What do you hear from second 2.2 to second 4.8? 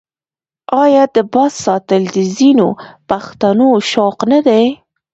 ځینو پښتنو شوق نه دی؟